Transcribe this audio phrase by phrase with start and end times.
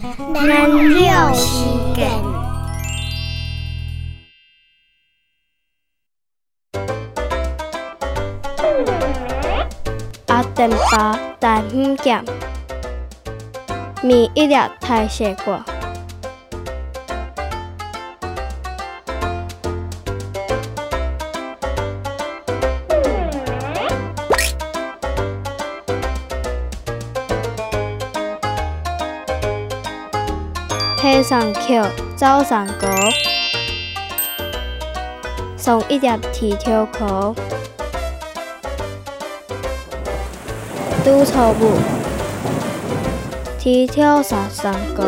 [0.00, 1.64] 就是
[1.94, 2.08] 见。
[10.28, 12.24] 阿顿巴但唔咸，
[14.02, 15.60] 面一粒太细过。
[31.00, 32.88] 配上桥，走上高，
[35.56, 37.36] 送一粒铁条裤。
[41.04, 41.70] 拄错母，
[43.60, 45.04] 铁条上上高。